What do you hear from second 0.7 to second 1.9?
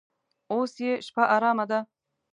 یې شپه ارامه ده.